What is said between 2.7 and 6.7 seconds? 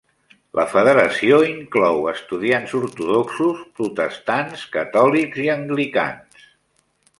ortodoxos, protestants, catòlics i anglicans.